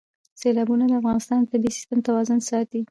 [0.39, 2.79] سیلابونه د افغانستان د طبعي سیسټم توازن ساتي.